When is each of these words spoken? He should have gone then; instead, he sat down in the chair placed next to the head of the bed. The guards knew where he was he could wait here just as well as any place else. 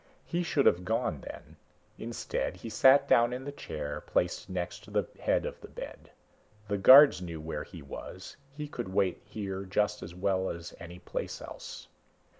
He 0.25 0.41
should 0.41 0.65
have 0.65 0.83
gone 0.83 1.21
then; 1.21 1.57
instead, 1.99 2.55
he 2.57 2.71
sat 2.71 3.07
down 3.07 3.31
in 3.31 3.43
the 3.45 3.51
chair 3.51 4.01
placed 4.07 4.49
next 4.49 4.83
to 4.83 4.89
the 4.89 5.05
head 5.19 5.45
of 5.45 5.61
the 5.61 5.67
bed. 5.67 6.09
The 6.67 6.79
guards 6.79 7.21
knew 7.21 7.39
where 7.39 7.63
he 7.63 7.83
was 7.83 8.35
he 8.49 8.67
could 8.67 8.87
wait 8.89 9.21
here 9.23 9.63
just 9.63 10.01
as 10.01 10.15
well 10.15 10.49
as 10.49 10.73
any 10.79 10.97
place 10.97 11.39
else. 11.39 11.87